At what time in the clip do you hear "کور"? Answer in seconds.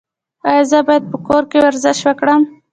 1.27-1.43